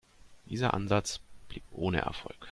Dieser 0.47 0.73
Ansatz 0.73 1.19
blieb 1.47 1.61
ohne 1.71 1.99
Erfolg. 2.01 2.35